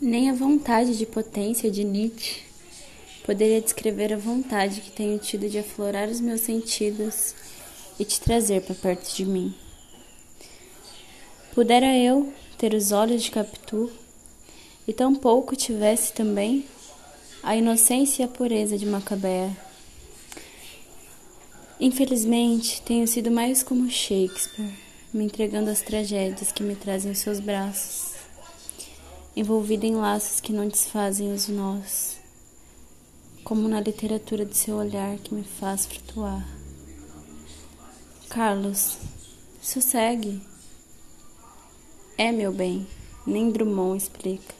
Nem 0.00 0.30
a 0.30 0.32
vontade 0.32 0.96
de 0.96 1.04
potência 1.04 1.68
de 1.68 1.82
Nietzsche 1.82 2.42
poderia 3.26 3.60
descrever 3.60 4.12
a 4.12 4.16
vontade 4.16 4.80
que 4.80 4.92
tenho 4.92 5.18
tido 5.18 5.48
de 5.48 5.58
aflorar 5.58 6.08
os 6.08 6.20
meus 6.20 6.42
sentidos 6.42 7.34
e 7.98 8.04
te 8.04 8.20
trazer 8.20 8.62
para 8.62 8.76
perto 8.76 9.12
de 9.12 9.24
mim. 9.24 9.52
Pudera 11.52 11.98
eu 11.98 12.32
ter 12.56 12.74
os 12.74 12.92
olhos 12.92 13.24
de 13.24 13.32
Capitu 13.32 13.90
e 14.86 14.92
tão 14.92 15.16
pouco 15.16 15.56
tivesse 15.56 16.12
também 16.12 16.64
a 17.42 17.56
inocência 17.56 18.22
e 18.22 18.24
a 18.24 18.28
pureza 18.28 18.78
de 18.78 18.86
Macabea. 18.86 19.50
Infelizmente, 21.80 22.82
tenho 22.82 23.06
sido 23.08 23.32
mais 23.32 23.64
como 23.64 23.90
Shakespeare, 23.90 24.70
me 25.12 25.24
entregando 25.24 25.70
às 25.70 25.82
tragédias 25.82 26.52
que 26.52 26.62
me 26.62 26.76
trazem 26.76 27.10
os 27.10 27.18
seus 27.18 27.40
braços 27.40 28.17
envolvida 29.38 29.86
em 29.86 29.94
laços 29.94 30.40
que 30.40 30.52
não 30.52 30.66
desfazem 30.66 31.32
os 31.32 31.46
nós, 31.46 32.18
como 33.44 33.68
na 33.68 33.80
literatura 33.80 34.44
de 34.44 34.56
seu 34.56 34.74
olhar 34.74 35.16
que 35.18 35.32
me 35.32 35.44
faz 35.44 35.86
flutuar. 35.86 36.44
Carlos, 38.28 38.98
sossegue. 39.62 40.42
É, 42.16 42.32
meu 42.32 42.52
bem, 42.52 42.84
nem 43.24 43.48
Drummond 43.52 44.02
explica. 44.02 44.54